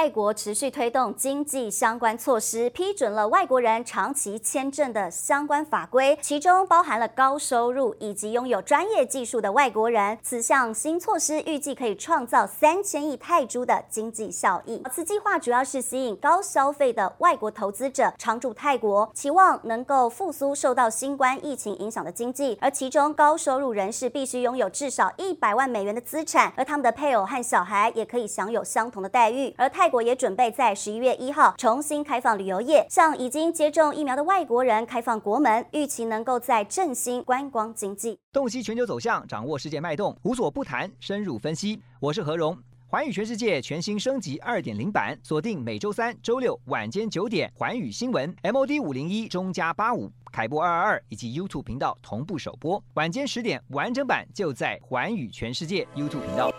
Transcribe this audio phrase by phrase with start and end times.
[0.00, 10.16] 泰国持续推动经济相关措施，批准了外国人长期签证的相关法规，其中包含了高收入以及拥有专业技术的外国人。
[10.22, 14.82] 此项新措施预计可以创造三千亿泰铢的经济效益。
[14.90, 22.56] 此计划主要是吸引高消费的外国投资者常驻泰国，期望能够复苏受到新冠疫情影响的经济。
[22.62, 29.54] 而其中高收入人士必须拥有至少一百万美元的资产，而他们的配偶和小孩也可以享有相同的待遇。
[29.58, 38.18] 而泰国也准备在十一月一号重新开放旅游业，向已经接种疫苗的外国人开放国门，预期能够在振兴观光经济。
[38.32, 41.82] 洞悉全球走向，掌握世界脉动，无所不谈，深入分析。
[41.98, 56.50] 我是何荣，环宇全世界全新升级二点零版，锁定每周三、周六晚间九点，环宇新闻 MOD 五零一中加八五凯播二二二以及 YouTube 频道同步首播，晚间十点完整版就在环宇全世界 YouTube 频道。